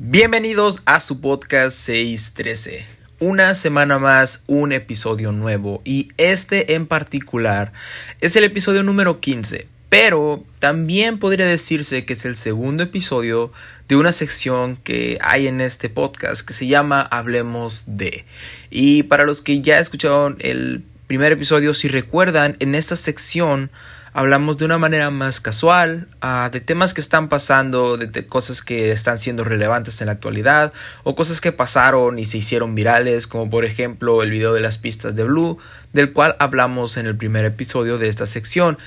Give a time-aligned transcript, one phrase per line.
[0.00, 2.84] Bienvenidos a su podcast 613.
[3.20, 7.72] Una semana más, un episodio nuevo y este en particular
[8.20, 13.52] es el episodio número 15, pero también podría decirse que es el segundo episodio
[13.86, 18.24] de una sección que hay en este podcast que se llama Hablemos de.
[18.70, 23.70] Y para los que ya escucharon el primer episodio, si recuerdan, en esta sección
[24.14, 28.62] hablamos de una manera más casual, uh, de temas que están pasando, de, de, cosas
[28.62, 30.72] que están siendo relevantes en la actualidad,
[31.02, 34.78] o cosas que pasaron y se hicieron virales, como por ejemplo el video de las
[34.78, 35.58] pistas de Blue,
[35.92, 38.78] del cual hablamos en el primer episodio de esta sección.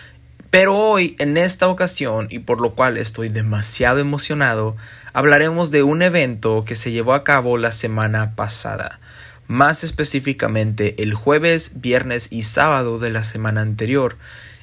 [0.49, 4.77] Pero hoy, en esta ocasión, y por lo cual estoy demasiado emocionado,
[5.11, 8.99] hablaremos de un evento que se llevó a cabo la semana pasada
[9.47, 14.17] más específicamente el jueves, viernes y sábado de la semana anterior.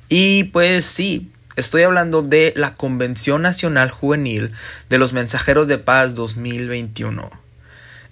[0.08, 4.52] Y pues sí, estoy hablando de la Convención Nacional Juvenil
[4.90, 7.30] de los Mensajeros de Paz 2021.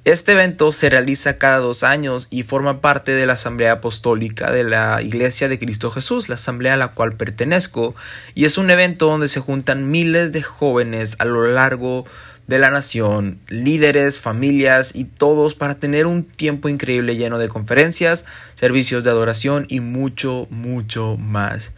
[0.05, 4.65] Este evento se realiza cada dos años y forma parte de la Asamblea Apostólica de
[4.65, 7.95] la Iglesia de Cristo Jesús, la asamblea a la cual pertenezco,
[8.35, 12.07] y es un evento donde se juntan miles de jóvenes a lo largo de
[12.47, 19.05] la nación, líderes, familias y todos para tener un tiempo increíble lleno de conferencias, servicios
[19.05, 21.73] de adoración y mucho, mucho más.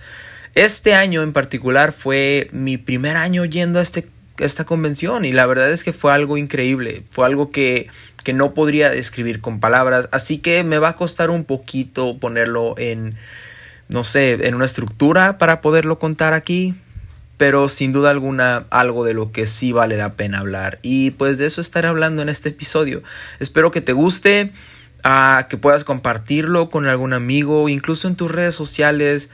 [0.54, 5.46] Este año en particular fue mi primer año yendo a este, esta convención y la
[5.46, 7.88] verdad es que fue algo increíble, fue algo que,
[8.22, 12.74] que no podría describir con palabras, así que me va a costar un poquito ponerlo
[12.78, 13.16] en,
[13.88, 16.74] no sé, en una estructura para poderlo contar aquí,
[17.36, 20.78] pero sin duda alguna algo de lo que sí vale la pena hablar.
[20.82, 23.02] Y pues de eso estaré hablando en este episodio.
[23.40, 24.52] Espero que te guste,
[25.04, 29.30] uh, que puedas compartirlo con algún amigo, incluso en tus redes sociales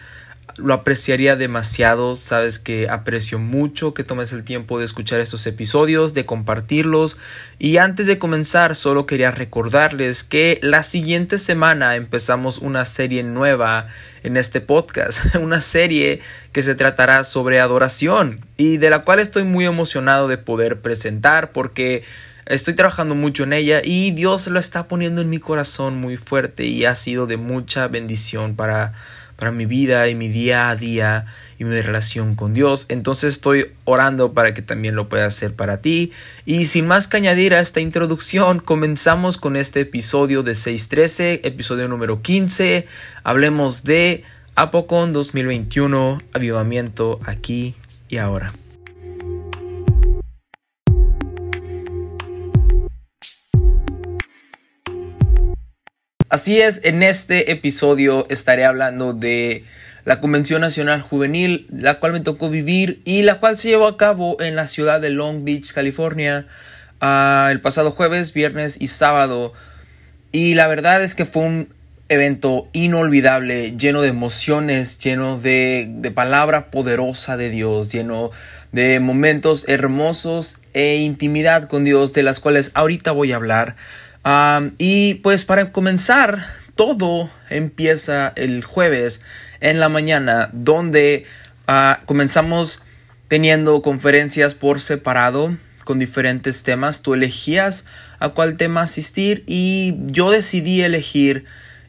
[0.56, 2.14] lo apreciaría demasiado.
[2.16, 7.16] Sabes que aprecio mucho que tomes el tiempo de escuchar estos episodios, de compartirlos.
[7.58, 13.88] Y antes de comenzar, solo quería recordarles que la siguiente semana empezamos una serie nueva
[14.22, 15.34] en este podcast.
[15.40, 16.20] Una serie
[16.52, 21.52] que se tratará sobre adoración y de la cual estoy muy emocionado de poder presentar
[21.52, 22.04] porque
[22.46, 26.64] estoy trabajando mucho en ella y Dios lo está poniendo en mi corazón muy fuerte
[26.64, 28.92] y ha sido de mucha bendición para
[29.40, 31.26] para mi vida y mi día a día
[31.58, 32.86] y mi relación con Dios.
[32.88, 36.12] Entonces estoy orando para que también lo pueda hacer para ti.
[36.44, 41.88] Y sin más que añadir a esta introducción, comenzamos con este episodio de 613, episodio
[41.88, 42.86] número 15.
[43.24, 44.22] Hablemos de
[44.54, 47.74] Apocon 2021, avivamiento aquí
[48.08, 48.52] y ahora.
[56.40, 59.62] Así es, en este episodio estaré hablando de
[60.06, 63.98] la Convención Nacional Juvenil, la cual me tocó vivir y la cual se llevó a
[63.98, 66.46] cabo en la ciudad de Long Beach, California,
[67.02, 69.52] uh, el pasado jueves, viernes y sábado.
[70.32, 71.74] Y la verdad es que fue un
[72.08, 78.30] evento inolvidable, lleno de emociones, lleno de, de palabra poderosa de Dios, lleno
[78.72, 83.76] de momentos hermosos e intimidad con Dios, de las cuales ahorita voy a hablar.
[84.78, 86.44] Y pues para comenzar,
[86.74, 89.22] todo empieza el jueves
[89.60, 91.26] en la mañana, donde
[91.68, 92.82] uh, comenzamos
[93.28, 97.02] teniendo conferencias por separado con diferentes temas.
[97.02, 97.84] Tú elegías
[98.18, 101.44] a cuál tema asistir y yo decidí elegir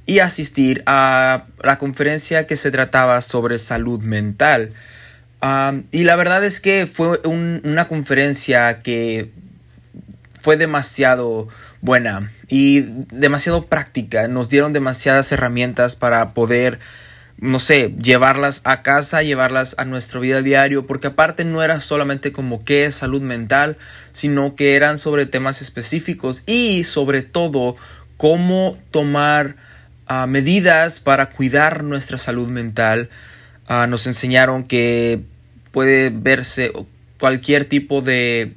[0.05, 4.73] y asistir a la conferencia que se trataba sobre salud mental.
[5.91, 9.31] Y la verdad es que fue un, una conferencia que
[10.39, 11.47] fue demasiado
[11.81, 12.81] buena y
[13.11, 14.27] demasiado práctica.
[14.27, 16.79] Nos dieron demasiadas herramientas para poder,
[17.37, 22.31] no sé, llevarlas a casa, llevarlas a nuestra vida diario, porque aparte no era solamente
[22.31, 23.77] como qué es salud mental,
[24.11, 27.75] sino que eran sobre temas específicos y sobre todo
[28.17, 29.55] cómo tomar
[30.09, 33.09] uh, medidas para cuidar nuestra salud mental.
[33.69, 35.23] Uh, nos enseñaron que
[35.71, 36.71] puede verse
[37.19, 38.55] cualquier tipo de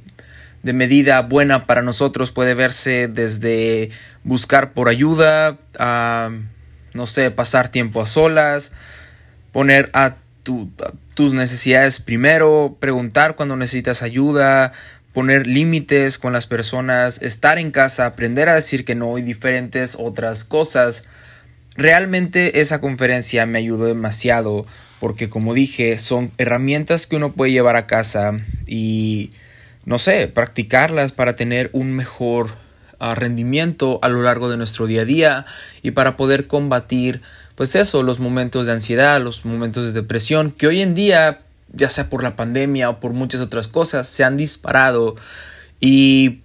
[0.64, 3.90] de medida buena para nosotros puede verse desde
[4.24, 6.30] buscar por ayuda, a,
[6.94, 8.72] no sé, pasar tiempo a solas,
[9.52, 10.16] poner a,
[11.14, 14.72] tus necesidades primero, preguntar cuando necesitas ayuda,
[15.14, 19.96] poner límites con las personas, estar en casa, aprender a decir que no y diferentes
[19.98, 21.04] otras cosas.
[21.76, 24.66] Realmente esa conferencia me ayudó demasiado
[25.00, 28.32] porque como dije son herramientas que uno puede llevar a casa
[28.66, 29.30] y
[29.84, 32.50] no sé, practicarlas para tener un mejor
[33.00, 35.46] uh, rendimiento a lo largo de nuestro día a día
[35.82, 37.20] y para poder combatir,
[37.54, 41.42] pues eso, los momentos de ansiedad, los momentos de depresión, que hoy en día,
[41.72, 45.16] ya sea por la pandemia o por muchas otras cosas, se han disparado
[45.80, 46.40] y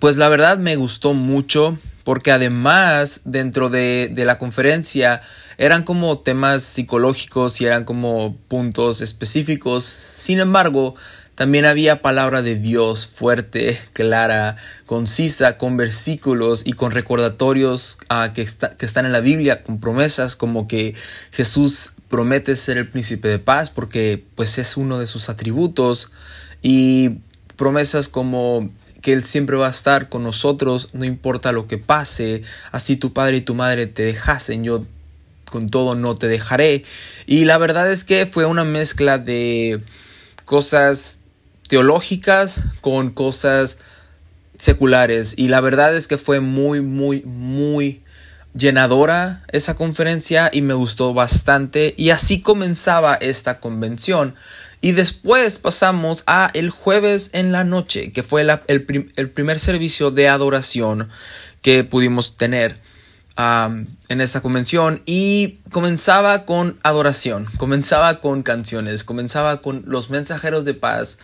[0.00, 5.22] pues la verdad me gustó mucho porque además dentro de, de, la conferencia
[5.56, 9.84] eran como temas psicológicos y eran como puntos específicos.
[9.84, 10.96] Sin embargo,
[11.34, 18.46] también había palabra de Dios fuerte, clara, concisa, con versículos y con recordatorios uh, que,
[18.76, 20.94] que están en la Biblia, con promesas como que
[21.30, 26.12] Jesús promete ser el príncipe de paz porque pues es uno de sus atributos
[26.60, 27.20] y
[27.56, 28.70] promesas como
[29.00, 33.14] que Él siempre va a estar con nosotros, no importa lo que pase, así tu
[33.14, 34.84] padre y tu madre te dejasen, yo
[35.46, 36.84] con todo no te dejaré.
[37.26, 39.80] Y la verdad es que fue una mezcla de
[40.44, 41.21] cosas
[41.72, 43.78] teológicas con cosas
[44.58, 45.32] seculares.
[45.38, 48.02] Y la verdad es que fue muy, muy, muy
[48.52, 51.94] llenadora esa conferencia y me gustó bastante.
[51.96, 54.34] Y así comenzaba esta convención.
[54.82, 58.50] Y después pasamos a el jueves en la noche, que fue el,
[59.16, 61.08] el, primer servicio de adoración
[61.62, 62.74] que pudimos tener
[63.38, 65.00] en esa convención.
[65.06, 71.16] Y comenzaba con adoración, comenzaba con canciones, comenzaba con los mensajeros de paz.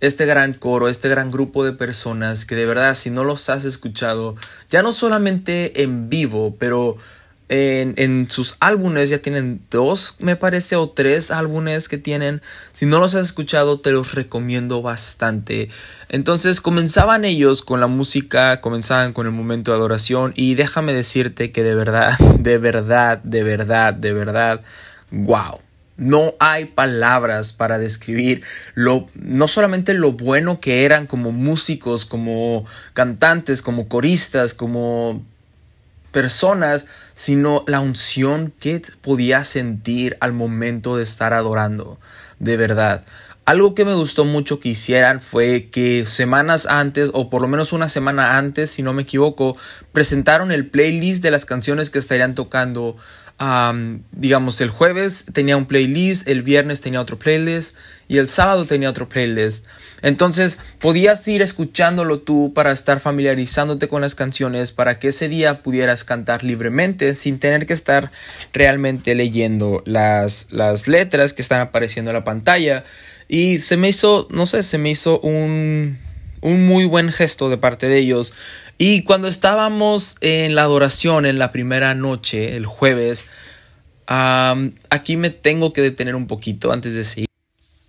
[0.00, 3.64] Este gran coro, este gran grupo de personas que de verdad si no los has
[3.64, 4.36] escuchado,
[4.70, 6.96] ya no solamente en vivo, pero
[7.48, 12.42] en, sus álbumes ya tienen dos, me parece, o tres álbumes que tienen.
[12.72, 15.68] Si no los has escuchado, te los recomiendo bastante.
[16.08, 21.52] Entonces comenzaban ellos con la música, comenzaban con el momento de adoración y déjame decirte
[21.52, 24.60] que de verdad, de verdad, de verdad, de verdad,
[25.10, 25.60] wow.
[25.98, 32.64] No hay palabras para describir lo, no solamente lo bueno que eran como músicos, como
[32.94, 35.22] cantantes, como coristas, como
[36.12, 41.98] personas, sino la unción que podía sentir al momento de estar adorando.
[42.38, 43.04] De verdad.
[43.44, 47.72] Algo que me gustó mucho que hicieran fue que semanas antes, o por lo menos
[47.72, 49.56] una semana antes, si no me equivoco,
[49.90, 52.96] presentaron el playlist de las canciones que estarían tocando
[54.12, 57.76] digamos, el jueves tenía un playlist, el viernes tenía otro playlist
[58.08, 59.66] y el sábado tenía otro playlist.
[60.02, 65.62] Entonces podías ir escuchándolo tú para estar familiarizándote con las canciones, para que ese día
[65.62, 68.10] pudieras cantar libremente sin tener que estar
[68.52, 72.84] realmente leyendo las, las letras que están apareciendo en la pantalla.
[73.28, 75.98] Y se me hizo, no sé, se me hizo un,
[76.40, 78.32] un muy buen gesto de parte de ellos
[78.78, 83.26] y cuando estábamos en la adoración en la primera noche, el jueves,
[84.06, 87.28] aquí me tengo que detener un poquito antes de seguir.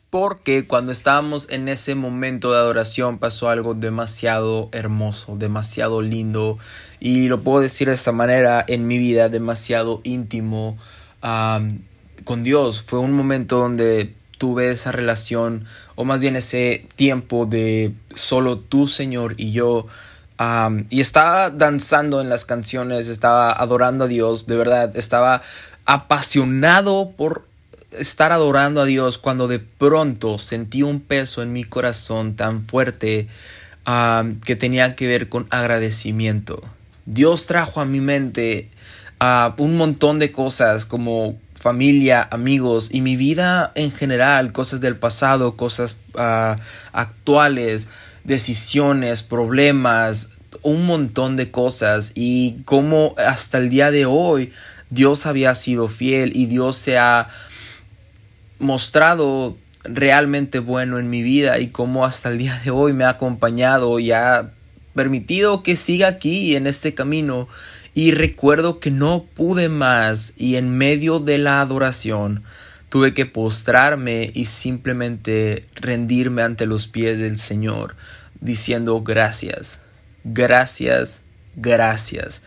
[0.10, 6.58] Porque cuando estábamos en ese momento de adoración pasó algo demasiado hermoso, demasiado lindo.
[7.00, 10.80] Y lo puedo decir de esta manera, en mi vida, demasiado íntimo
[11.22, 12.82] con Dios.
[12.82, 18.88] Fue un momento donde tuve esa relación, o más bien ese tiempo de solo tú,
[18.88, 19.86] Señor, y yo
[20.90, 25.42] y estaba danzando en las canciones, estaba adorando a Dios, de verdad, estaba
[25.86, 27.46] apasionado por
[27.92, 33.28] estar adorando a Dios cuando de pronto sentí un peso en mi corazón tan fuerte
[34.46, 36.62] que tenía que ver con agradecimiento.
[37.06, 38.70] Dios trajo a mi mente
[39.58, 45.56] un montón de cosas como familia, amigos y mi vida en general, cosas del pasado,
[45.56, 46.56] cosas ah,
[46.94, 47.88] actuales
[48.24, 50.30] decisiones, problemas,
[50.62, 52.14] un montón de cosas.
[52.16, 54.52] Y cómo hasta el día de hoy
[54.90, 57.30] Dios había sido fiel y Dios se ha
[58.60, 63.10] mostrado realmente bueno en mi vida y cómo hasta el día de hoy me ha
[63.10, 64.52] acompañado y ha
[64.94, 67.48] permitido que siga aquí en este camino
[68.00, 72.44] y recuerdo que no pude más y en medio de la adoración
[72.88, 77.96] Tuve que postrarme y simplemente rendirme ante los pies del Señor,
[78.42, 79.82] diciendo gracias,
[80.24, 81.22] gracias,
[81.56, 82.42] gracias.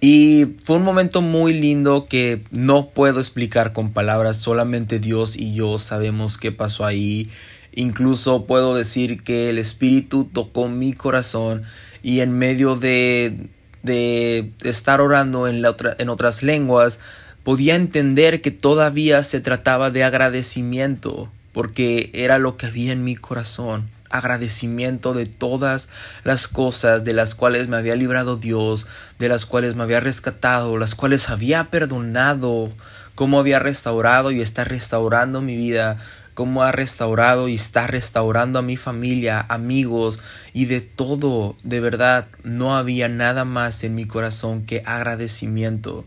[0.00, 5.52] Y fue un momento muy lindo que no puedo explicar con palabras, solamente Dios y
[5.52, 7.28] yo sabemos qué pasó ahí.
[7.74, 11.64] Incluso puedo decir que el Espíritu tocó mi corazón
[12.02, 13.50] y en medio de,
[13.82, 17.00] de estar orando en, la otra, en otras lenguas,
[17.44, 23.16] podía entender que todavía se trataba de agradecimiento, porque era lo que había en mi
[23.16, 25.88] corazón, agradecimiento de todas
[26.22, 28.86] las cosas de las cuales me había librado Dios,
[29.18, 32.70] de las cuales me había rescatado, las cuales había perdonado,
[33.14, 35.98] cómo había restaurado y está restaurando mi vida,
[36.34, 40.20] cómo ha restaurado y está restaurando a mi familia, amigos
[40.52, 46.04] y de todo, de verdad, no había nada más en mi corazón que agradecimiento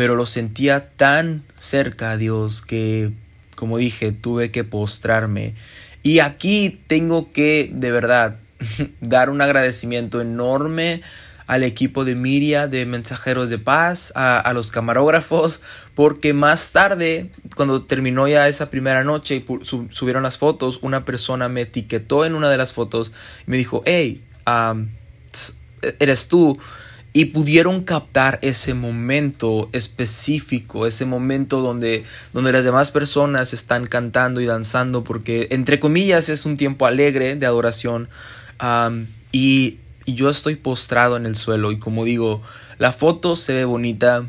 [0.00, 3.12] pero lo sentía tan cerca a Dios que,
[3.54, 5.54] como dije, tuve que postrarme.
[6.02, 8.36] Y aquí tengo que, de verdad,
[9.02, 11.02] dar un agradecimiento enorme
[11.50, 15.60] al equipo de Miria de Mensajeros de Paz, a, los camarógrafos,
[15.96, 21.48] porque más tarde, cuando terminó ya esa primera noche y subieron las fotos, una persona
[21.48, 23.10] me etiquetó en una de las fotos
[23.48, 24.22] y me dijo, hey,
[25.98, 26.56] eres tú.
[27.12, 34.40] Y pudieron captar ese momento específico, ese momento donde, donde las demás personas están cantando
[34.40, 38.08] y danzando, porque entre comillas es un tiempo alegre de adoración.
[39.32, 39.78] y
[40.14, 42.42] yo estoy postrado en el suelo y como digo,
[42.78, 44.28] la foto se ve bonita,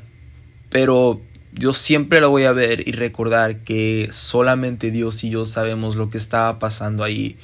[0.69, 1.21] pero
[1.53, 6.09] yo siempre la voy a ver y recordar que solamente Dios y yo sabemos lo
[6.09, 7.38] que estaba pasando ahí.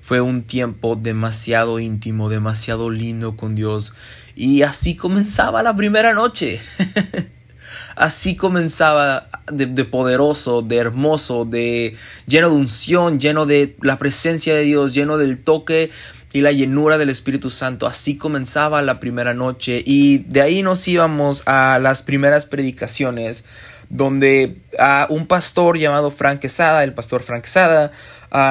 [0.00, 3.94] Fue un tiempo demasiado íntimo, demasiado lindo con Dios.
[4.34, 6.60] Y así comenzaba la primera noche.
[7.96, 11.96] así comenzaba de, poderoso, de hermoso, de
[12.26, 15.90] lleno de unción, lleno de la presencia de Dios, lleno del toque
[16.32, 17.86] y la llenura del Espíritu Santo.
[17.86, 23.44] Así comenzaba la primera noche y de ahí nos íbamos a las primeras predicaciones
[23.90, 27.92] donde a un pastor llamado Frank Quesada, el pastor Frank Quesada,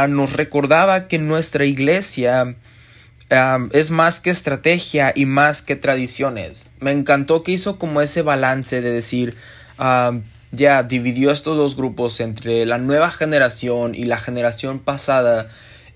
[0.07, 2.55] nos recordaba que nuestra iglesia
[3.71, 6.69] es más que estrategia y más que tradiciones.
[6.79, 9.35] Me encantó que hizo como ese balance de decir,
[10.51, 15.49] ya dividió estos dos grupos entre la nueva generación y la generación pasada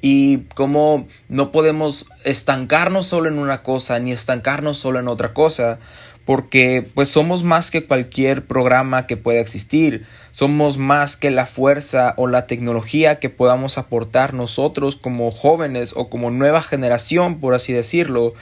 [0.07, 5.79] y cómo no podemos estancarnos solo en una cosa ni estancarnos solo en otra cosa
[6.25, 12.13] porque pues somos más que cualquier programa que pueda existir, somos más que la fuerza
[12.17, 17.73] o la tecnología que podamos aportar nosotros como jóvenes o como nueva generación, por así
[17.73, 18.35] decirlo.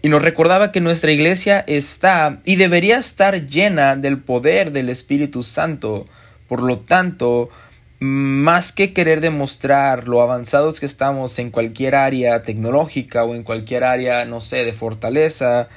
[0.00, 5.42] y nos recordaba que nuestra iglesia está y debería estar llena del poder del Espíritu
[5.42, 6.06] Santo.
[6.48, 7.50] Por lo tanto,
[7.98, 13.84] más que querer demostrar lo avanzados que estamos en cualquier área tecnológica o en cualquier
[13.84, 15.68] área, no sé, de fortaleza,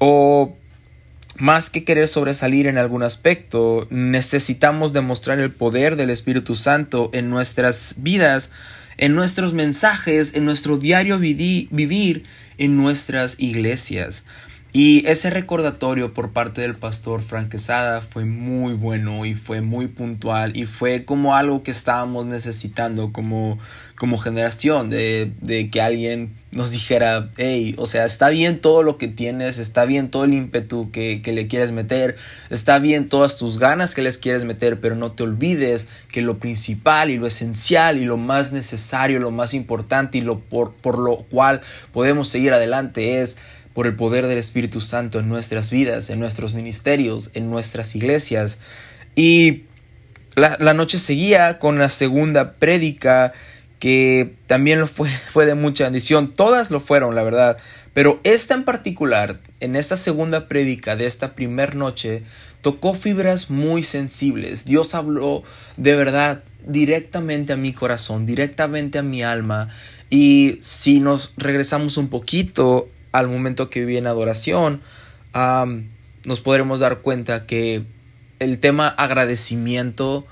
[0.00, 0.56] o
[1.36, 7.30] más que querer sobresalir en algún aspecto, necesitamos demostrar el poder del Espíritu Santo en
[7.30, 8.50] nuestras vidas,
[8.98, 12.24] en nuestros mensajes, en nuestro diario vivir,
[12.58, 14.24] en nuestras iglesias.
[14.72, 19.88] Y ese recordatorio por parte del pastor Frank Quesada fue muy bueno y fue muy
[19.88, 23.58] puntual y fue como algo que estábamos necesitando como,
[23.96, 28.98] como generación, de, de que alguien nos dijera, hey, o sea, está bien todo lo
[28.98, 32.16] que tienes, está bien todo el ímpetu que, que, le quieres meter,
[32.50, 36.38] está bien todas tus ganas que les quieres meter, pero no te olvides que lo
[36.38, 40.98] principal y lo esencial y lo más necesario, lo más importante y lo por, por
[40.98, 41.60] lo cual
[41.92, 43.38] podemos seguir adelante es
[43.74, 48.58] por el poder del Espíritu Santo en nuestras vidas, en nuestros ministerios, en nuestras iglesias.
[49.14, 49.64] Y
[50.36, 53.32] la, noche seguía con la segunda prédica
[53.78, 56.32] que también fue, fue de mucha bendición.
[56.32, 57.56] Todas lo fueron, la verdad.
[57.94, 62.22] Pero esta en particular, en esta segunda prédica de esta primera noche,
[62.62, 64.64] tocó fibras muy sensibles.
[64.64, 65.42] Dios habló
[65.76, 69.68] de verdad directamente a mi corazón, directamente a mi alma.
[70.08, 74.82] Y si nos regresamos un poquito al momento que viví en adoración,
[76.24, 77.84] nos podremos dar cuenta que
[78.38, 80.26] el tema agradecimiento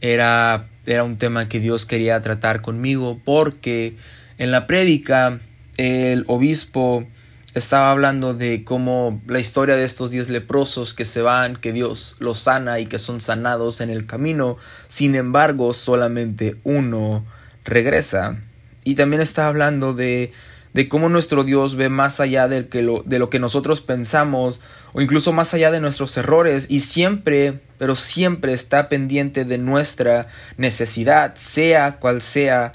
[0.00, 3.96] era, era un tema que Dios quería tratar conmigo porque
[4.38, 5.40] en la prédica
[5.76, 7.06] el obispo
[7.54, 12.16] estaba hablando de cómo la historia de estos diez leprosos que se van, que Dios
[12.18, 14.56] los sana y que son sanados en el camino,
[14.88, 17.24] sin embargo solamente uno
[17.64, 18.38] regresa.
[18.82, 20.32] Y también estaba hablando de
[20.74, 24.60] de cómo nuestro Dios ve más allá de, lo, de lo que nosotros pensamos
[24.92, 30.26] o incluso más allá de nuestros errores y siempre, pero siempre está pendiente de nuestra
[30.58, 32.72] necesidad, sea cual sea,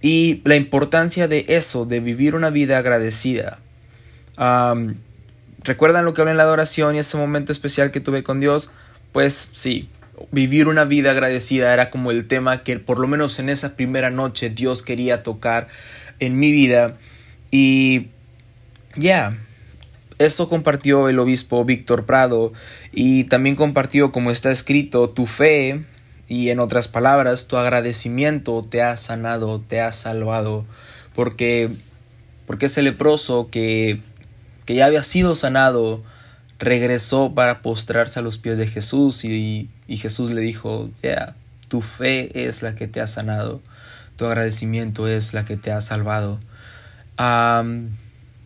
[0.00, 3.58] y la importancia de eso, de vivir una vida agradecida.
[5.62, 8.70] ¿Recuerdan lo que hablé en la adoración y ese momento especial que tuve con Dios?
[9.12, 9.90] Pues sí,
[10.30, 14.10] vivir una vida agradecida era como el tema que por lo menos en esa primera
[14.10, 15.68] noche Dios quería tocar
[16.20, 16.96] en mi vida.
[17.50, 18.08] Y
[18.94, 19.36] ya,
[20.18, 22.52] eso compartió el obispo Víctor Prado
[22.92, 25.84] y también compartió, como está escrito, tu fe
[26.28, 30.66] y en otras palabras, tu agradecimiento te ha sanado, te ha salvado,
[31.14, 31.70] porque,
[32.46, 34.00] porque ese leproso que,
[34.66, 36.02] que ya había sido sanado
[36.58, 41.34] regresó para postrarse a los pies de Jesús y, y Jesús le dijo, ya,
[41.68, 43.62] tu fe es la que te ha sanado
[44.20, 46.38] tu agradecimiento es la que te ha salvado.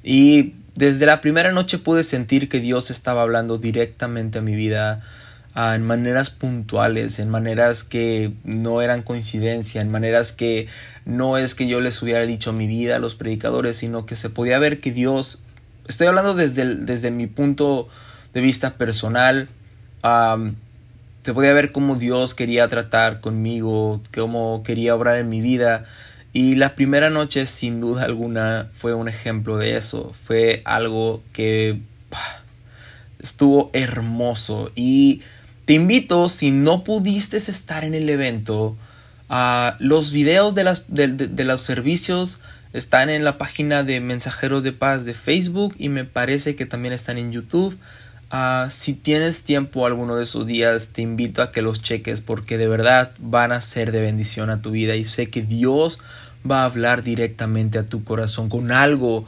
[0.04, 5.02] y desde la primera noche pude sentir que Dios estaba hablando directamente a mi vida.
[5.56, 10.68] en maneras puntuales, en maneras que no eran coincidencia, en maneras que
[11.06, 14.30] no es que yo les hubiera dicho mi vida a los predicadores, sino que se
[14.30, 15.42] podía ver que Dios,
[15.88, 17.88] estoy hablando desde, desde mi punto
[18.32, 19.48] de vista personal,
[21.24, 25.84] se podía ver cómo Dios quería tratar conmigo, cómo quería obrar en mi vida.
[26.34, 30.12] Y la primera noche, sin duda alguna, fue un ejemplo de eso.
[30.24, 31.80] Fue algo que
[33.20, 34.70] estuvo hermoso.
[34.74, 35.22] Y
[35.64, 38.76] te invito, si no pudiste estar en el evento,
[39.30, 42.40] a los videos de, las, de, los servicios
[42.74, 46.92] están en la página de Mensajeros de Paz de Facebook y me parece que también
[46.92, 47.78] están en YouTube.
[48.30, 52.58] Ah, si tienes tiempo alguno de esos días, te invito a que los cheques porque
[52.58, 56.00] de verdad van a ser de bendición a tu vida y sé que Dios
[56.48, 59.24] va a hablar directamente a tu corazón con algo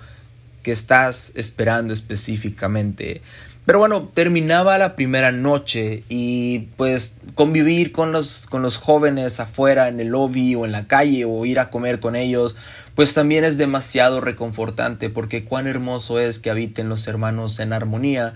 [0.62, 3.22] que estás esperando específicamente.
[3.66, 9.88] Pero bueno, terminaba la primera noche y pues convivir con los, con los jóvenes afuera
[9.88, 12.54] en el lobby o en la calle o ir a comer con ellos,
[12.94, 18.34] pues también es demasiado reconfortante porque cuán hermoso es que habiten los hermanos en armonía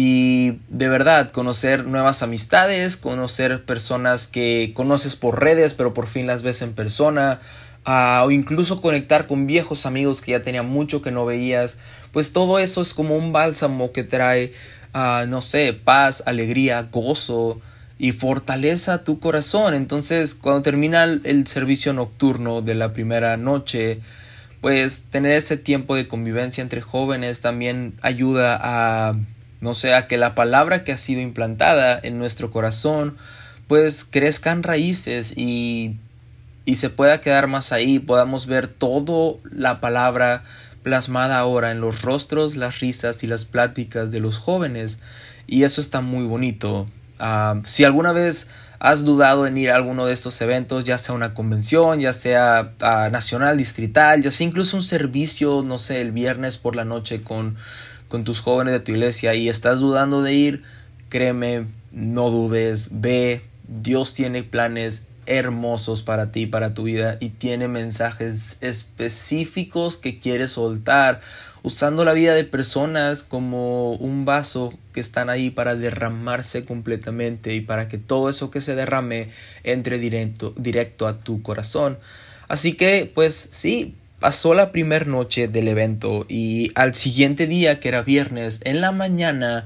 [0.00, 6.28] y de verdad conocer nuevas amistades, conocer personas que conoces por redes pero por fin
[6.28, 7.40] las ves en persona,
[7.84, 11.78] o incluso conectar con viejos amigos que ya tenía mucho que no veías,
[12.12, 14.52] pues todo eso es como un bálsamo que trae,
[14.94, 17.60] no sé, paz, alegría, gozo
[17.98, 19.74] y fortaleza a tu corazón.
[19.74, 23.98] Entonces, cuando termina el servicio nocturno de la primera noche,
[24.60, 29.12] pues tener ese tiempo de convivencia entre jóvenes también ayuda a,
[29.60, 33.16] no sé, a que la palabra que ha sido implantada en nuestro corazón,
[33.66, 35.96] pues crezcan raíces y
[36.68, 40.44] y se pueda quedar más ahí, podamos ver toda la palabra
[40.82, 44.98] plasmada ahora en los rostros, las risas y las pláticas de los jóvenes.
[45.46, 46.84] Y eso está muy bonito.
[47.18, 48.48] Ah, si alguna vez
[48.80, 52.74] has dudado en ir a alguno de estos eventos, ya sea una convención, ya sea
[52.82, 57.22] ah, nacional, distrital, ya sea incluso un servicio, no sé, el viernes por la noche
[57.22, 57.56] con,
[58.08, 60.62] con tus jóvenes de tu iglesia y estás dudando de ir,
[61.08, 67.68] créeme, no dudes, ve, Dios tiene planes hermosos para ti, para tu vida y tiene
[67.68, 71.20] mensajes específicos que quiere soltar
[71.62, 77.60] usando la vida de personas como un vaso que están ahí para derramarse completamente y
[77.60, 79.28] para que todo eso que se derrame
[79.64, 81.98] entre directo, directo a tu corazón.
[82.48, 87.88] Así que pues sí, pasó la primera noche del evento y al siguiente día que
[87.88, 89.64] era viernes en la mañana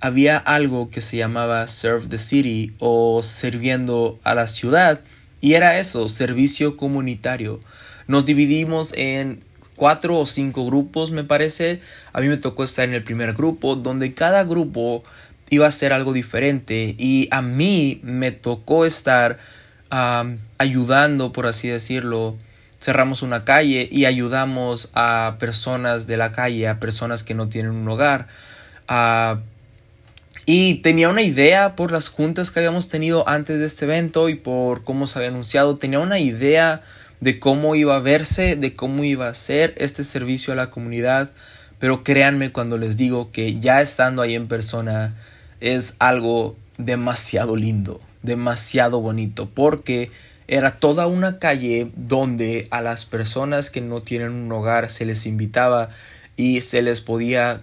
[0.00, 5.00] había algo que se llamaba Serve the City o sirviendo a la ciudad.
[5.40, 7.58] Y era eso, servicio comunitario.
[8.06, 9.42] Nos dividimos en
[9.76, 11.80] cuatro o cinco grupos, me parece.
[12.12, 15.02] A mí me tocó estar en el primer grupo, donde cada grupo
[15.48, 16.94] iba a hacer algo diferente.
[16.98, 19.38] Y a mí me tocó estar
[20.58, 22.36] ayudando, por así decirlo.
[22.84, 27.72] Cerramos una calle y ayudamos a personas de la calle, a personas que no tienen
[27.72, 28.26] un hogar,
[30.44, 34.34] y tenía una idea por las juntas que habíamos tenido antes de este evento y
[34.34, 35.78] por cómo se había anunciado.
[35.78, 36.82] Tenía una idea
[37.20, 41.30] de cómo iba a verse, de cómo iba a ser este servicio a la comunidad.
[41.78, 45.14] Pero créanme cuando les digo que ya estando ahí en persona
[45.60, 50.10] es algo demasiado lindo, demasiado bonito, porque
[50.46, 55.26] era toda una calle donde a las personas que no tienen un hogar se les
[55.26, 55.88] invitaba
[56.36, 57.62] y se les podía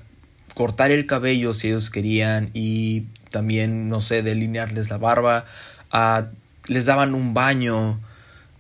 [0.54, 5.46] cortar el cabello si ellos querían y también, no sé, delinearles la barba.
[5.92, 6.28] Ah,
[6.68, 8.00] les daban un baño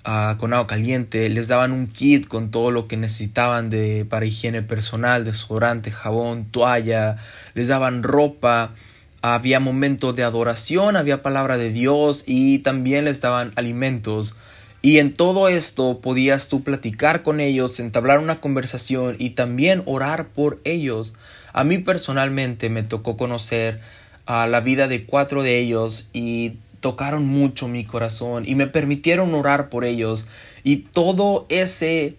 [0.03, 4.25] ah, con agua caliente, les daban un kit con todo lo que necesitaban de, para
[4.25, 7.17] higiene personal, desodorante, jabón, toalla,
[7.53, 8.73] les daban ropa.
[9.21, 14.35] Había momentos de adoración, había palabra de Dios y también les daban alimentos.
[14.81, 20.29] Y en todo esto podías tú platicar con ellos, entablar una conversación y también orar
[20.29, 21.13] por ellos.
[21.53, 23.79] A mí personalmente me tocó conocer
[24.25, 29.35] a la vida de cuatro de ellos y tocaron mucho mi corazón y me permitieron
[29.35, 30.25] orar por ellos
[30.63, 32.15] y todo ese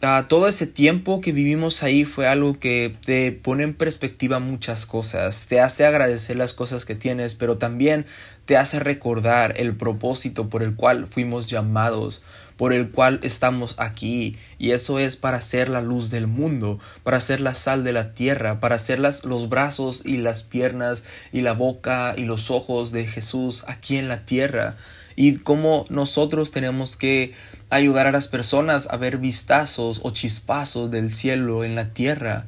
[0.00, 5.46] todo ese tiempo que vivimos ahí fue algo que te pone en perspectiva muchas cosas,
[5.46, 8.06] te hace agradecer las cosas que tienes, pero también
[8.46, 12.22] te hace recordar el propósito por el cual fuimos llamados,
[12.56, 17.20] por el cual estamos aquí, y eso es para ser la luz del mundo, para
[17.20, 21.42] ser la sal de la tierra, para ser las, los brazos y las piernas y
[21.42, 24.76] la boca y los ojos de Jesús aquí en la tierra.
[25.14, 27.34] Y cómo nosotros tenemos que
[27.70, 32.46] ayudar a las personas a ver vistazos o chispazos del cielo en la tierra.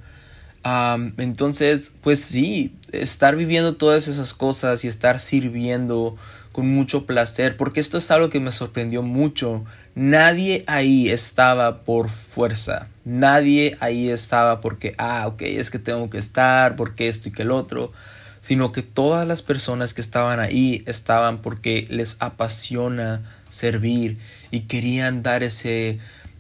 [1.17, 6.17] entonces, pues sí, estar viviendo todas esas cosas y estar sirviendo
[6.53, 9.65] con mucho placer, porque esto es algo que me sorprendió mucho.
[9.95, 16.19] Nadie ahí estaba por fuerza, nadie ahí estaba porque, ah, ok, es que tengo que
[16.19, 17.93] estar, porque esto y que el otro,
[18.42, 24.18] sino que todas las personas que estaban ahí estaban porque les apasiona servir
[24.50, 25.98] y querían dar ese,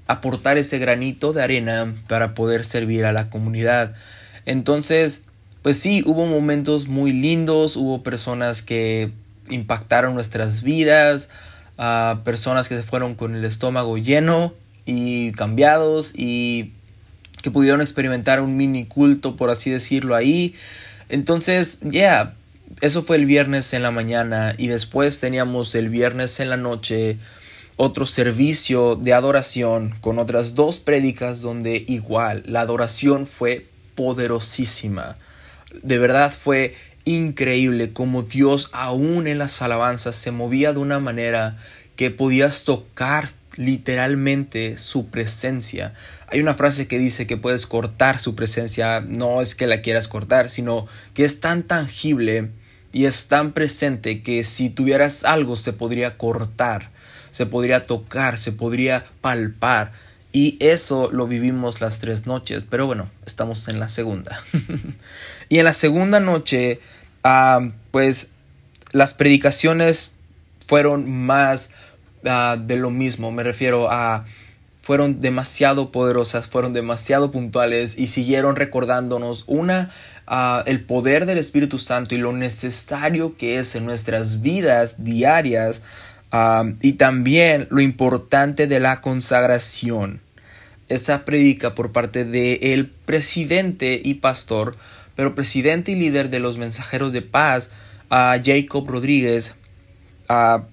[0.08, 3.94] aportar ese granito de arena para poder servir a la comunidad.
[4.46, 5.22] Entonces,
[5.62, 9.12] pues sí, hubo momentos muy lindos, hubo personas que
[9.48, 11.30] impactaron nuestras vidas,
[11.78, 16.72] a personas que se fueron con el estómago lleno y cambiados y
[17.42, 20.56] que pudieron experimentar un mini culto, por así decirlo, ahí.
[21.12, 22.36] Entonces, ya, yeah,
[22.80, 27.18] eso fue el viernes en la mañana y después teníamos el viernes en la noche
[27.76, 35.18] otro servicio de adoración con otras dos prédicas donde igual la adoración fue poderosísima.
[35.82, 41.58] De verdad fue increíble como Dios aún en las alabanzas se movía de una manera
[41.94, 45.94] que podías tocar literalmente su presencia.
[46.28, 50.08] Hay una frase que dice que puedes cortar su presencia, no es que la quieras
[50.08, 52.50] cortar, sino que es tan tangible
[52.92, 56.90] y es tan presente que si tuvieras algo se podría cortar,
[57.30, 59.92] se podría tocar, se podría palpar.
[60.34, 64.40] Y eso lo vivimos las tres noches, pero bueno, estamos en la segunda.
[65.50, 66.80] y en la segunda noche,
[67.22, 67.60] ah,
[67.90, 68.28] pues
[68.92, 70.12] las predicaciones
[70.66, 71.70] fueron más
[72.22, 74.24] de lo mismo, me refiero a
[74.82, 79.90] fueron demasiado poderosas, fueron demasiado puntuales y siguieron recordándonos una
[80.66, 85.82] el poder del Espíritu Santo y lo necesario que es en nuestras vidas diarias
[86.80, 90.20] y también lo importante de la consagración.
[90.88, 94.76] Esa predica por parte del el presidente y pastor,
[95.14, 97.70] pero presidente y líder de los mensajeros de paz,
[98.10, 99.54] Jacob Rodríguez,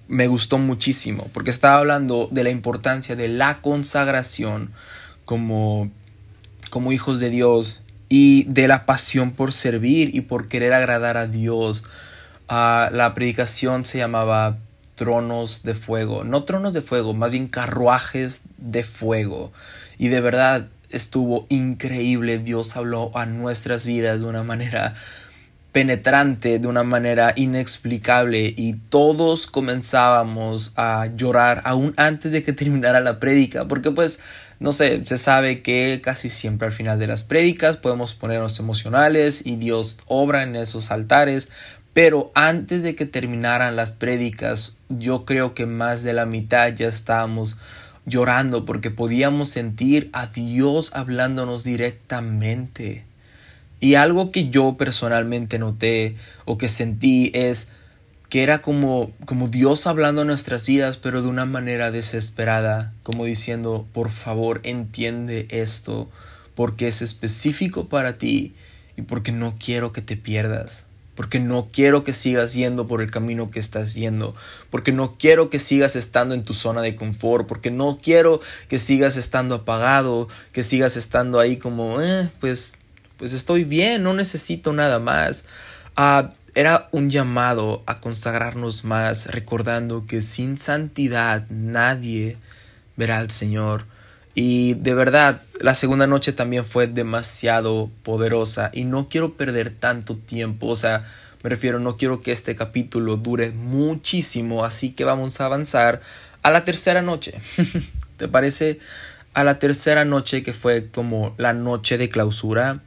[0.08, 4.72] me gustó muchísimo, porque estaba hablando de la importancia de la consagración
[5.24, 5.90] como,
[6.70, 11.26] como hijos de Dios y de la pasión por servir y por querer agradar a
[11.26, 11.84] Dios.
[12.48, 14.58] la predicación se llamaba
[14.94, 19.52] tronos de fuego, no tronos de fuego, más bien carruajes de fuego.
[19.96, 24.94] Y de verdad estuvo increíble, Dios habló a nuestras vidas de una manera
[25.72, 33.00] penetrante, de una manera inexplicable y todos comenzábamos a llorar aún antes de que terminara
[33.00, 34.20] la prédica, porque pues
[34.58, 39.46] no sé, se sabe que casi siempre al final de las prédicas podemos ponernos emocionales
[39.46, 41.48] y Dios obra en esos altares,
[41.92, 46.88] pero antes de que terminaran las prédicas, yo creo que más de la mitad ya
[46.88, 47.56] estábamos
[48.06, 53.09] llorando porque podíamos sentir a Dios hablándonos directamente.
[53.80, 57.68] Y algo que yo personalmente noté o que sentí es
[58.28, 63.24] que era como, como Dios hablando en nuestras vidas, pero de una manera desesperada, como
[63.24, 66.08] diciendo, por favor, entiende esto,
[66.54, 68.54] porque es específico para ti
[68.96, 70.86] y porque no quiero que te pierdas
[71.20, 74.34] porque no quiero que sigas yendo por el camino que estás yendo,
[74.70, 78.78] porque no quiero que sigas estando en tu zona de confort, porque no quiero que
[78.78, 82.72] sigas estando apagado, que sigas estando ahí como, eh, pues,
[83.20, 85.44] pues estoy bien, no necesito nada más.
[85.94, 92.38] Ah, era un llamado a consagrarnos más, recordando que sin santidad nadie
[92.96, 93.84] verá al Señor.
[94.34, 100.16] Y de verdad, la segunda noche también fue demasiado poderosa y no quiero perder tanto
[100.16, 101.02] tiempo, o sea,
[101.42, 106.00] me refiero, no quiero que este capítulo dure muchísimo, así que vamos a avanzar
[106.40, 107.34] a la tercera noche.
[108.16, 108.78] ¿Te parece?
[109.34, 112.80] A la tercera noche que fue como la noche de clausura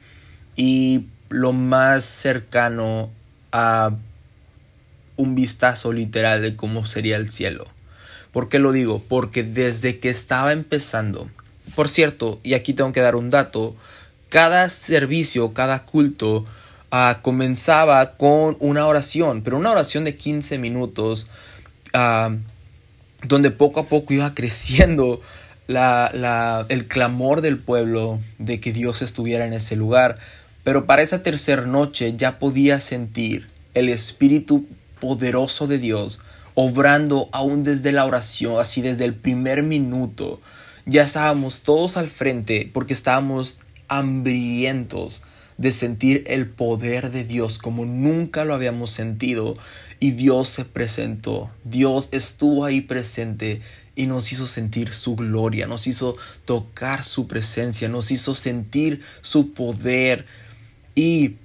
[0.56, 3.10] y lo más cercano
[3.52, 3.92] a
[5.16, 7.66] un vistazo literal de cómo sería el cielo.
[8.32, 9.02] ¿Por qué lo digo?
[9.08, 11.28] Porque desde que estaba empezando,
[11.74, 13.76] por cierto, y aquí tengo que dar un dato,
[14.28, 16.44] cada servicio, cada culto
[16.90, 21.28] ah, comenzaba con una oración, pero una oración de 15 minutos,
[21.92, 22.34] ah,
[23.22, 25.20] donde poco a poco iba creciendo
[25.68, 30.16] el clamor del pueblo de que Dios estuviera en ese lugar.
[30.64, 34.66] Pero para esa tercera noche ya podía sentir el Espíritu
[34.98, 36.20] poderoso de Dios
[36.54, 40.40] obrando aún desde la oración, así desde el primer minuto.
[40.86, 45.22] Ya estábamos todos al frente porque estábamos hambrientos
[45.56, 49.54] de sentir el poder de Dios como nunca lo habíamos sentido.
[50.00, 53.60] Y Dios se presentó, Dios estuvo ahí presente
[53.96, 59.52] y nos hizo sentir su gloria, nos hizo tocar su presencia, nos hizo sentir su
[59.52, 60.26] poder
[60.94, 61.36] y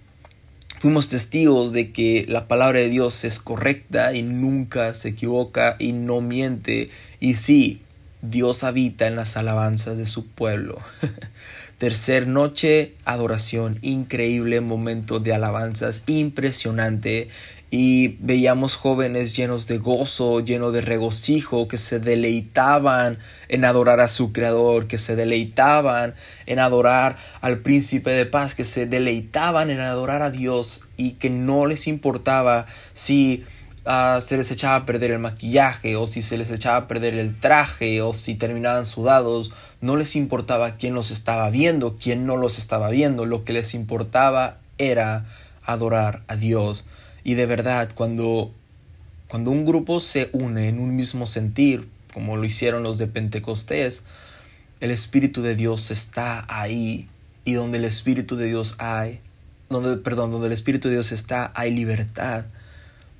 [0.79, 5.91] fuimos testigos de que la palabra de Dios es correcta y nunca se equivoca y
[5.91, 6.89] no miente.
[7.19, 7.81] Y sí,
[8.21, 10.77] Dios habita en las alabanzas de su pueblo.
[11.77, 17.29] Tercer noche, adoración, increíble momento de alabanzas, impresionante.
[17.71, 24.07] Y veíamos jóvenes llenos de gozo, llenos de regocijo, que se deleitaban en adorar a
[24.07, 26.15] su Creador, que se deleitaban
[26.47, 31.29] en adorar al Príncipe de Paz, que se deleitaban en adorar a Dios y que
[31.29, 33.43] no les importaba si
[33.91, 37.15] Ah, se les echaba a perder el maquillaje o si se les echaba a perder
[37.15, 39.51] el traje o si terminaban sudados,
[39.81, 43.73] no les importaba quién los estaba viendo, quién no los estaba viendo, lo que les
[43.73, 45.25] importaba era
[45.65, 46.85] adorar a Dios.
[47.29, 48.51] Y de verdad, cuando,
[49.27, 54.01] cuando un grupo se une en un mismo sentir, como lo hicieron los de Pentecostés,
[54.79, 57.07] el Espíritu de Dios está ahí
[57.45, 59.19] y donde el Espíritu de Dios hay,
[59.69, 62.45] donde, perdón, donde el Espíritu de Dios está, hay libertad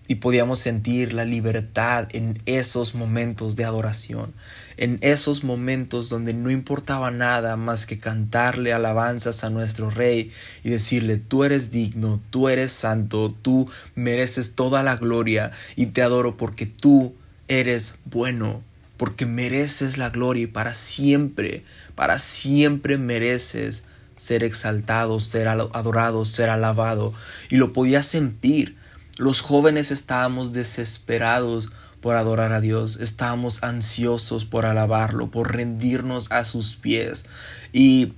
[0.10, 4.34] y podíamos sentir la libertad en esos momentos de adoración,
[4.76, 10.32] en esos momentos donde no importaba nada más que cantarle alabanzas a nuestro Rey
[10.64, 16.02] y decirle, tú eres digno, tú eres santo, tú mereces toda la gloria y te
[16.02, 17.14] adoro porque tú
[17.48, 18.64] eres bueno,
[18.98, 23.84] porque mereces la gloria y para siempre, para siempre mereces
[24.16, 27.14] ser exaltado, ser adorado, ser alabado
[27.52, 28.79] y lo podía sentir
[29.20, 36.46] los jóvenes estábamos desesperados por adorar a Dios, estábamos ansiosos por alabarlo, por rendirnos a
[36.46, 37.26] sus pies.
[37.74, 38.14] Y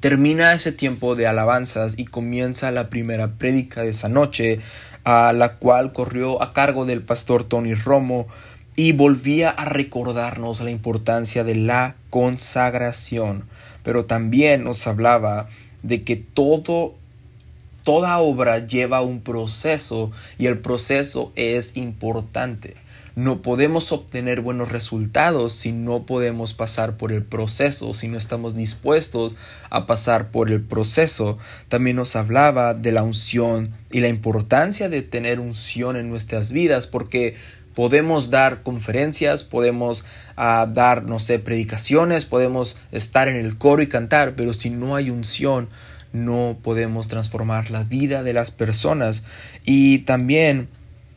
[0.00, 4.58] termina ese tiempo de alabanzas y comienza la primera prédica de esa noche,
[5.04, 8.26] a la cual corrió a cargo del pastor Tony Romo
[8.74, 13.44] y volvía a recordarnos la importancia de la consagración,
[13.84, 15.48] pero también nos hablaba
[15.84, 16.96] de que todo
[17.90, 22.76] Toda obra lleva un proceso y el proceso es importante.
[23.16, 28.54] No podemos obtener buenos resultados si no podemos pasar por el proceso, si no estamos
[28.54, 29.34] dispuestos
[29.70, 31.36] a pasar por el proceso.
[31.68, 36.86] También nos hablaba de la unción y la importancia de tener unción en nuestras vidas
[36.86, 37.34] porque
[37.74, 40.04] podemos dar conferencias, podemos
[40.36, 44.94] ah, dar, no sé, predicaciones, podemos estar en el coro y cantar, pero si no
[44.94, 45.68] hay unción,
[46.12, 49.24] no podemos transformar la vida de las personas.
[49.64, 50.68] Y también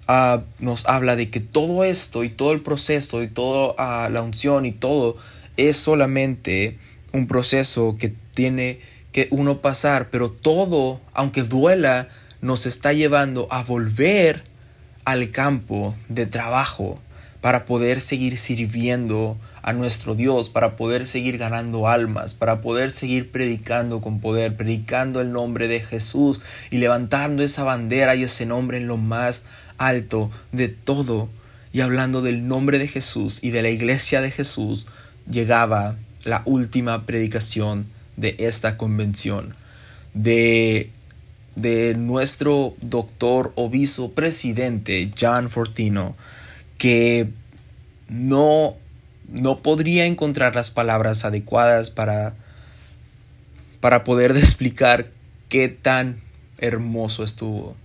[0.08, 4.22] ah, nos habla de que todo esto y todo el proceso y toda ah, la
[4.22, 5.18] unción y todo
[5.58, 6.78] es solamente
[7.12, 8.80] un proceso que tiene
[9.12, 12.10] que uno pasar, pero todo, aunque duela,
[12.42, 14.44] nos está llevando a volver
[15.06, 17.00] al campo de trabajo
[17.40, 23.32] para poder seguir sirviendo a nuestro Dios, para poder seguir ganando almas, para poder seguir
[23.32, 28.78] predicando con poder, predicando el nombre de Jesús y levantando esa bandera y ese nombre
[28.78, 29.44] en lo más
[29.78, 31.30] alto de todo.
[31.72, 34.86] Y hablando del nombre de Jesús y de la iglesia de Jesús,
[35.30, 35.96] llegaba
[36.26, 37.86] la última predicación
[38.18, 39.56] de esta convención,
[40.14, 40.92] de,
[41.56, 46.16] de nuestro doctor obispo presidente John Fortino,
[46.78, 47.30] que
[48.10, 48.76] no
[49.30, 52.36] no podría encontrar las palabras adecuadas para,
[53.80, 55.12] para poder explicar
[55.50, 56.22] qué tan
[56.58, 57.76] hermoso estuvo.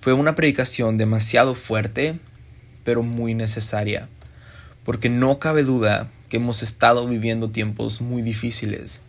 [0.00, 2.20] Fue una predicación demasiado fuerte,
[2.84, 4.08] pero muy necesaria,
[4.84, 9.00] porque no cabe duda que hemos estado viviendo tiempos muy difíciles,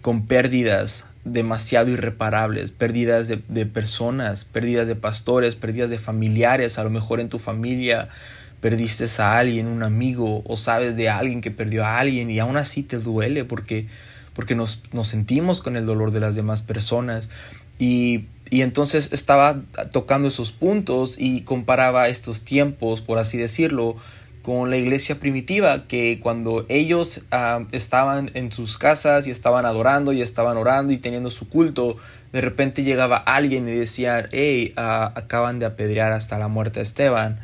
[0.00, 6.84] con pérdidas demasiado irreparables, pérdidas de, de personas, pérdidas de pastores, pérdidas de familiares, a
[6.84, 8.08] lo mejor en tu familia,
[8.60, 12.56] perdiste a alguien, un amigo, o sabes de alguien que perdió a alguien y aún
[12.56, 13.86] así te duele porque,
[14.34, 17.28] porque nos, nos sentimos con el dolor de las demás personas.
[17.78, 19.60] Y, y, entonces estaba
[19.92, 23.96] tocando esos puntos y comparaba estos tiempos, por así decirlo,
[24.42, 30.12] con la iglesia primitiva, que cuando ellos ah, estaban en sus casas y estaban adorando
[30.12, 31.96] y estaban orando y teniendo su culto,
[32.32, 36.82] de repente llegaba alguien y decían, hey, ah, acaban de apedrear hasta la muerte a
[36.82, 37.38] Esteban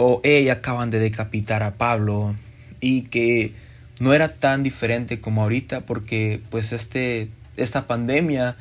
[0.00, 2.34] o hey, acaban de decapitar a Pablo
[2.80, 3.52] y que
[3.98, 8.56] no era tan diferente como ahorita porque pues este, esta pandemia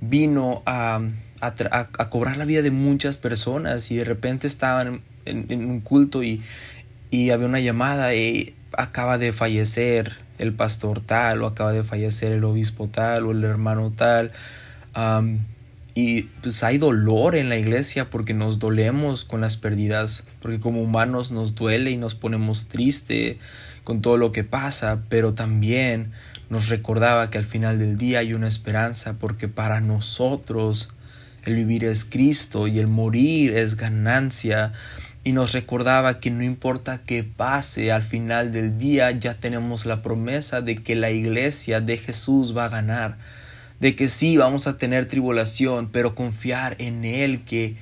[0.00, 1.00] vino a,
[1.40, 6.40] a, cobrar la vida de muchas personas y de repente estaban en, un culto y,
[7.10, 12.32] y, había una llamada y acaba de fallecer el pastor tal o acaba de fallecer
[12.32, 14.30] el obispo tal o el hermano tal.
[15.94, 20.82] Y pues hay dolor en la iglesia porque nos dolemos con las pérdidas, porque como
[20.82, 23.38] humanos nos duele y nos ponemos triste
[23.84, 26.10] con todo lo que pasa, pero también
[26.50, 30.90] nos recordaba que al final del día hay una esperanza porque para nosotros
[31.44, 34.72] el vivir es Cristo y el morir es ganancia.
[35.22, 40.02] Y nos recordaba que no importa qué pase, al final del día ya tenemos la
[40.02, 43.18] promesa de que la iglesia de Jesús va a ganar.
[43.80, 47.76] De que sí, vamos a tener tribulación, pero confiar en Él que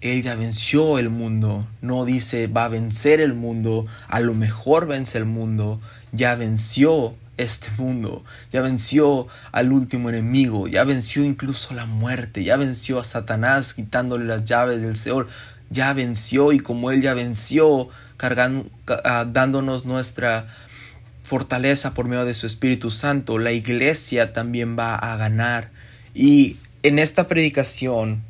[0.00, 1.66] Él ya venció el mundo.
[1.80, 5.80] No dice va a vencer el mundo, a lo mejor vence el mundo,
[6.12, 12.56] ya venció este mundo, ya venció al último enemigo, ya venció incluso la muerte, ya
[12.56, 15.28] venció a Satanás quitándole las llaves del Seol,
[15.70, 18.66] ya venció y como Él ya venció, cargando,
[19.04, 20.46] ah, dándonos nuestra
[21.22, 25.70] fortaleza por medio de su Espíritu Santo, la iglesia también va a ganar.
[26.14, 28.22] Y en esta predicación,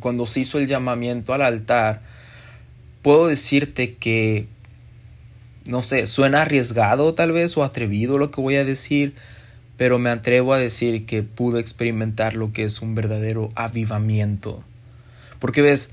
[0.00, 2.02] cuando se hizo el llamamiento al altar,
[3.02, 4.46] puedo decirte que
[5.68, 9.14] no sé, suena arriesgado tal vez o atrevido lo que voy a decir,
[9.76, 14.64] pero me atrevo a decir que pude experimentar lo que es un verdadero avivamiento.
[15.38, 15.90] Porque ves,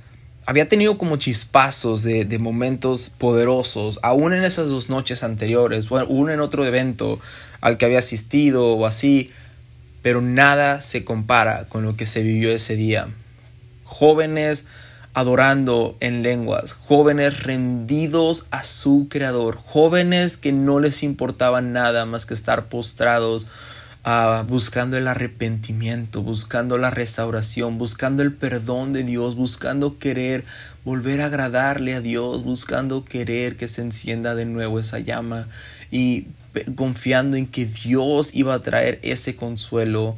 [0.49, 5.99] había tenido como chispazos de, de momentos poderosos, aún en esas dos noches anteriores, o
[5.99, 7.19] aún en otro evento
[7.61, 9.29] al que había asistido o así,
[10.01, 13.09] pero nada se compara con lo que se vivió ese día.
[13.83, 14.65] Jóvenes
[15.13, 22.25] adorando en lenguas, jóvenes rendidos a su creador, jóvenes que no les importaba nada más
[22.25, 23.45] que estar postrados
[24.47, 30.45] buscando el arrepentimiento, buscando la restauración, buscando el perdón de Dios, buscando querer
[30.85, 35.47] volver a agradarle a Dios, buscando querer que se encienda de nuevo esa llama
[35.91, 36.27] y
[36.75, 40.17] confiando en que Dios iba a traer ese consuelo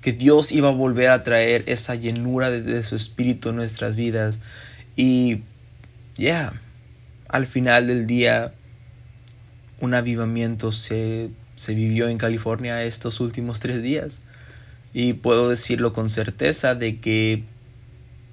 [0.00, 4.38] que Dios iba a volver a traer esa llenura de, su espíritu en nuestras vidas.
[4.96, 5.42] Y
[6.16, 6.60] ya,
[7.28, 8.54] al final del día,
[9.80, 14.22] un avivamiento se, se vivió en California estos últimos tres días.
[14.94, 17.44] Y puedo decirlo con certeza de que,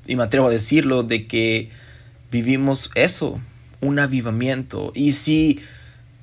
[0.07, 1.69] y me atrevo a decirlo, de que
[2.31, 3.41] vivimos eso,
[3.81, 4.93] un avivamiento.
[4.95, 5.59] Y si,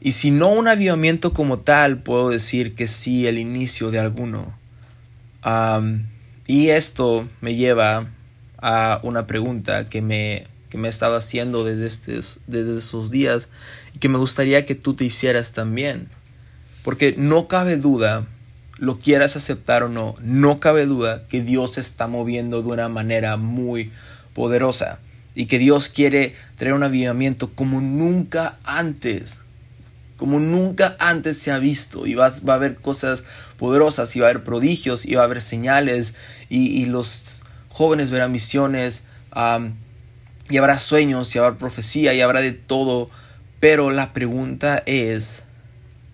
[0.00, 4.62] y si no un avivamiento como tal, puedo decir que sí el inicio de alguno
[6.46, 8.08] y esto me lleva
[8.58, 13.48] a una pregunta que me, que me he estado haciendo desde, estos, desde esos días
[13.94, 16.08] y que me gustaría que tú te hicieras también.
[16.82, 18.26] Porque no cabe duda,
[18.78, 22.88] lo quieras aceptar o no, no cabe duda que Dios se está moviendo de una
[22.88, 23.92] manera muy
[24.34, 24.98] poderosa
[25.34, 29.40] y que Dios quiere traer un avivamiento como nunca antes
[30.22, 32.06] como nunca antes se ha visto.
[32.06, 33.24] Y va, a haber cosas
[33.56, 36.14] poderosas, y va a haber prodigios, y va a haber señales,
[36.48, 39.02] y, los jóvenes verán visiones,
[40.48, 43.10] y habrá sueños, y habrá profecía, y habrá de todo.
[43.58, 45.42] Pero la pregunta es,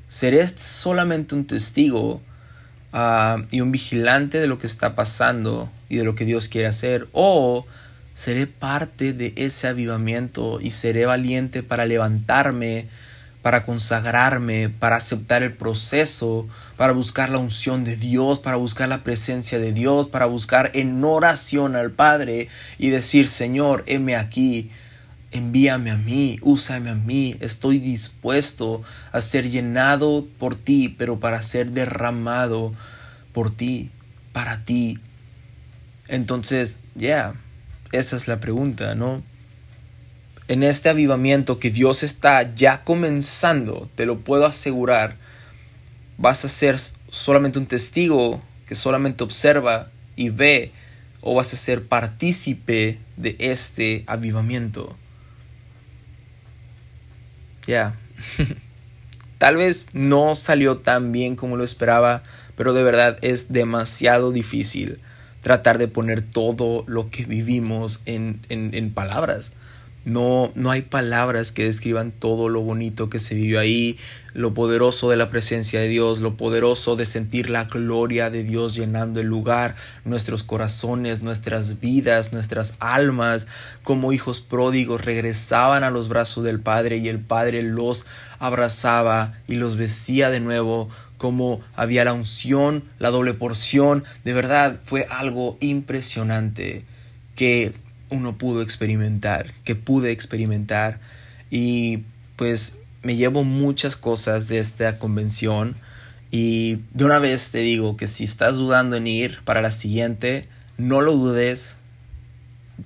[0.08, 2.20] ¿seré solamente un testigo
[3.50, 7.08] y un vigilante de lo que está pasando y de lo que Dios quiere hacer?
[7.12, 7.66] ¿O
[8.14, 12.88] seré parte de ese avivamiento y seré valiente para levantarme?
[13.42, 19.04] para consagrarme, para aceptar el proceso, para buscar la unción de Dios, para buscar la
[19.04, 24.70] presencia de Dios, para buscar en oración al Padre y decir, Señor, heme aquí,
[25.30, 31.42] envíame a mí, úsame a mí, estoy dispuesto a ser llenado por ti, pero para
[31.42, 32.72] ser derramado
[33.32, 33.90] por ti,
[34.32, 34.98] para ti.
[36.06, 37.34] Entonces, ya,
[37.92, 39.22] esa es la pregunta, ¿no?
[40.48, 45.16] en este avivamiento que Dios está ya comenzando, te lo puedo asegurar,
[46.16, 46.76] vas a ser
[47.10, 50.72] solamente un testigo que solamente observa y ve
[51.20, 54.96] o vas a ser partícipe de este avivamiento.
[57.68, 57.94] Ya.
[59.38, 62.22] Tal vez no salió tan bien como lo esperaba,
[62.56, 64.98] pero de verdad es demasiado difícil
[65.42, 69.52] tratar de poner todo lo que vivimos en, en, en palabras.
[70.08, 73.98] No, no hay palabras que describan todo lo bonito que se vivió ahí,
[74.32, 78.74] lo poderoso de la presencia de Dios, lo poderoso de sentir la gloria de Dios
[78.74, 79.74] llenando el lugar,
[80.06, 83.48] nuestros corazones, nuestras vidas, nuestras almas,
[83.82, 88.06] como hijos pródigos regresaban a los brazos del Padre y el Padre los
[88.38, 90.88] abrazaba y los vestía de nuevo
[91.18, 96.86] como había la unción, la doble porción, de verdad fue algo impresionante
[97.34, 97.74] que
[98.10, 101.00] uno pudo experimentar, que pude experimentar.
[101.50, 102.04] Y
[102.36, 105.76] pues me llevo muchas cosas de esta convención.
[106.30, 110.44] Y de una vez te digo que si estás dudando en ir para la siguiente,
[110.76, 111.76] no lo dudes,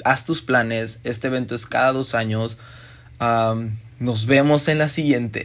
[0.04, 2.58] haz tus planes, este evento es cada dos años,
[3.98, 5.42] nos vemos en la siguiente,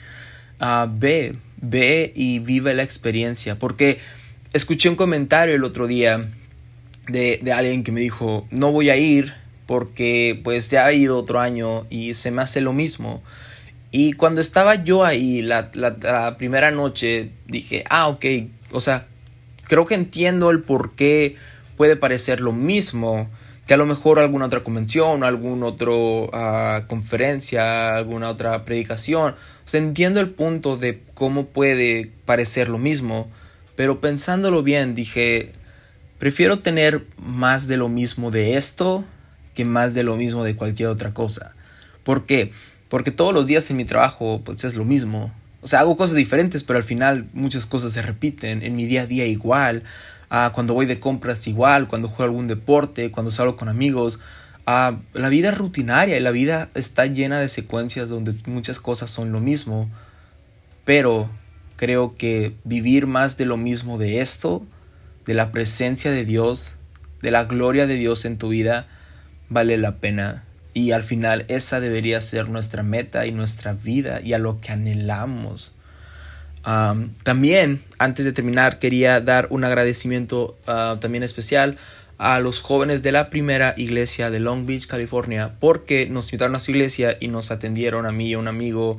[0.60, 3.58] ah, ve, ve y vive la experiencia.
[3.58, 3.98] Porque
[4.52, 6.28] escuché un comentario el otro día
[7.08, 9.34] de, de alguien que me dijo, no voy a ir
[9.66, 13.22] porque pues ya ha ido otro año y se me hace lo mismo.
[13.90, 18.24] Y cuando estaba yo ahí la, la, primera noche dije, ah, ok,
[18.70, 19.06] o sea,
[19.64, 21.36] creo que entiendo el por qué
[21.76, 23.28] puede parecer lo mismo
[23.66, 25.92] que a lo mejor alguna otra convención, alguna otra
[26.32, 29.34] ah, conferencia, alguna otra predicación.
[29.64, 33.30] O sea, entiendo el punto de cómo puede parecer lo mismo,
[33.76, 35.52] pero pensándolo bien dije,
[36.22, 39.04] prefiero tener más de lo mismo de esto
[39.54, 41.56] que más de lo mismo de cualquier otra cosa.
[42.04, 42.52] ¿Por qué?
[42.88, 45.34] Porque todos los días en mi trabajo pues es lo mismo.
[45.62, 48.62] O sea, hago cosas diferentes, pero al final muchas cosas se repiten.
[48.62, 49.82] En mi día a día igual.
[50.30, 51.88] Ah, cuando voy de compras igual.
[51.88, 53.10] Cuando juego algún deporte.
[53.10, 54.20] Cuando salgo con amigos.
[54.64, 59.10] Ah, la vida es rutinaria y la vida está llena de secuencias donde muchas cosas
[59.10, 59.90] son lo mismo.
[60.84, 61.28] Pero
[61.74, 64.64] creo que vivir más de lo mismo de esto,
[65.26, 66.76] de la presencia de Dios,
[67.20, 68.88] de la gloria de Dios en tu vida,
[69.48, 70.44] vale la pena
[70.74, 74.72] y al final esa debería ser nuestra meta y nuestra vida y a lo que
[74.72, 75.74] anhelamos.
[77.22, 81.76] también, antes de terminar, quería dar un agradecimiento ah, también especial
[82.18, 86.60] a los jóvenes de la primera iglesia de Long Beach, California, porque nos invitaron a
[86.60, 88.98] su iglesia y nos atendieron a mí y a un amigo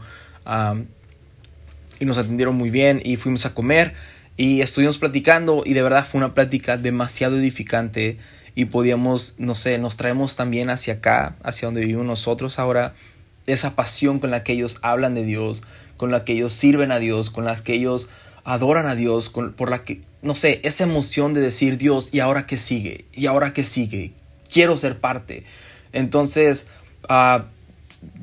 [1.99, 3.93] y nos atendieron muy bien y fuimos a comer
[4.37, 8.17] y estuvimos platicando y de verdad fue una plática demasiado edificante
[8.55, 12.93] y podíamos, no sé, nos traemos también hacia acá, hacia donde vivimos nosotros ahora,
[13.47, 15.63] esa pasión con la que ellos hablan de Dios,
[15.97, 18.09] con la que ellos sirven a Dios, con la que ellos
[18.43, 22.19] adoran a Dios, con, por la que, no sé, esa emoción de decir Dios, ¿y
[22.19, 23.05] ahora qué sigue?
[23.13, 24.13] ¿Y ahora qué sigue?
[24.51, 25.43] Quiero ser parte.
[25.91, 26.67] Entonces,
[27.09, 27.45] ah,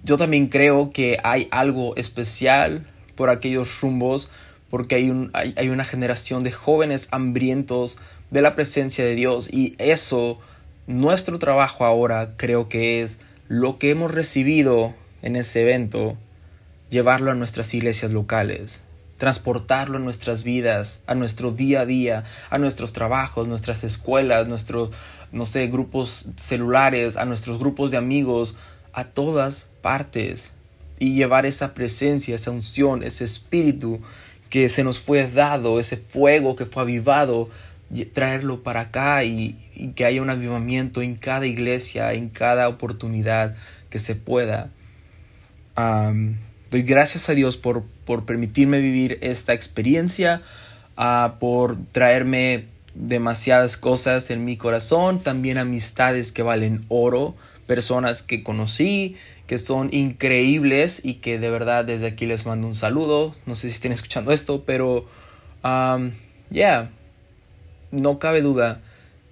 [0.05, 4.31] yo también creo que hay algo especial por aquellos rumbos,
[4.71, 7.99] porque hay, un, hay, hay una generación de jóvenes hambrientos
[8.31, 9.49] de la presencia de Dios.
[9.53, 10.41] Y eso,
[10.87, 13.19] nuestro trabajo ahora creo que es
[13.49, 16.17] lo que hemos recibido en ese evento,
[16.89, 18.83] llevarlo a nuestras iglesias locales,
[19.19, 24.91] transportarlo a nuestras vidas, a nuestro día a día, a nuestros trabajos, nuestras escuelas, nuestros,
[25.33, 28.57] no sé, grupos celulares, a nuestros grupos de amigos,
[28.93, 30.53] a todas partes.
[30.99, 34.01] Y llevar esa presencia, esa unción, ese espíritu
[34.51, 37.49] que se nos fue dado, ese fuego que fue avivado
[38.13, 39.57] traerlo para acá y,
[39.97, 43.57] que haya un avivamiento en cada iglesia, en cada oportunidad
[43.89, 44.71] que se pueda.
[45.77, 50.43] doy gracias a Dios por, por permitirme vivir esta experiencia,
[50.97, 57.35] uh, por traerme demasiadas cosas en mi corazón, también amistades que valen oro,
[57.67, 59.17] personas que conocí,
[59.51, 63.33] que son increíbles y que de verdad desde aquí les mando un saludo.
[63.47, 65.09] No sé si estén escuchando esto, pero
[65.65, 66.13] um,
[66.51, 66.93] yeah,
[67.91, 68.81] no cabe duda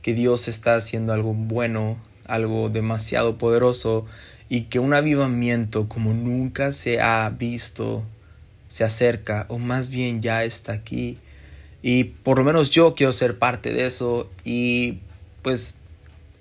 [0.02, 4.06] que Dios está haciendo algo bueno, algo demasiado poderoso
[4.48, 8.02] y que un avivamiento como nunca se ha visto
[8.66, 11.18] se acerca o más bien ya está aquí.
[11.80, 14.98] Y por lo menos yo quiero ser parte de eso y
[15.42, 15.76] pues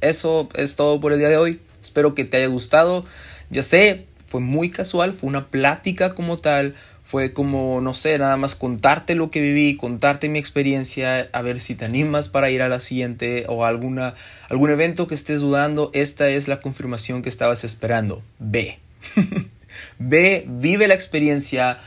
[0.01, 1.61] eso es todo por el día de hoy.
[1.79, 3.05] Espero que te haya gustado
[3.49, 6.75] ya sé fue muy casual fue una plática como tal
[7.07, 11.61] fue como, no sé, nada más contarte lo que viví, contarte mi experiencia, a ver
[11.61, 14.13] si te animas para ir a la siguiente o alguna,
[14.49, 15.89] algún evento que estés dudando.
[15.93, 18.21] Esta es la confirmación que estabas esperando.
[18.39, 18.79] Ve.
[19.99, 21.79] Ve, vive la experiencia,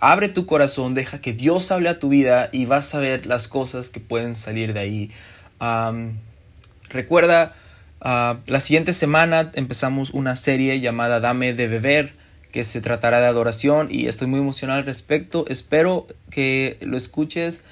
[0.00, 3.46] abre tu corazón, deja que Dios hable a tu vida y vas a ver las
[3.46, 5.10] cosas que pueden salir de ahí.
[6.88, 7.54] recuerda,
[8.00, 12.12] ah, la siguiente semana empezamos una serie llamada Dame de Beber
[12.52, 15.44] que se tratará de adoración y estoy muy emocionado al respecto.
[15.48, 17.62] Espero que lo escuches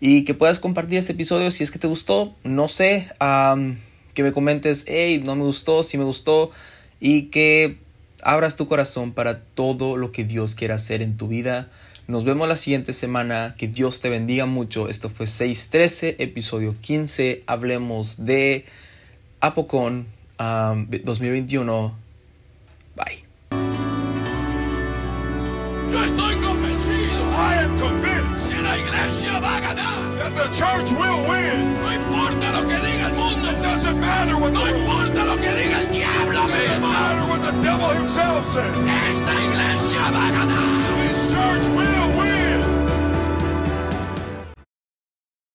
[0.00, 2.34] y que puedas compartir este episodio si es que te gustó.
[2.44, 3.08] No sé,
[4.14, 6.50] que me comentes, hey, no me gustó, si me gustó
[7.00, 7.78] y que
[8.22, 11.70] abras tu corazón para todo lo que Dios quiera hacer en tu vida.
[12.08, 13.56] Nos vemos la siguiente semana.
[13.58, 14.88] Que Dios te bendiga mucho.
[14.88, 17.42] Esto fue 613, episodio 15.
[17.46, 18.64] Hablemos de
[19.42, 20.04] Apocon
[20.38, 21.92] 2021.
[22.96, 23.22] Bye.
[30.36, 31.80] The church will win.
[31.80, 33.50] No importa lo que diga el mundo.
[33.50, 36.54] It doesn't matter what no importa lo que diga el diablo mismo.
[36.54, 38.72] It doesn't matter what the devil himself said.
[38.74, 41.08] Esta iglesia va a ganar.
[41.08, 42.35] This church will win.